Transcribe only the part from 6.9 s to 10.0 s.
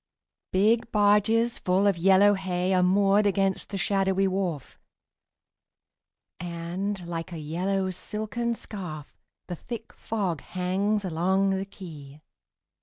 like a yellow silken scarf, The thick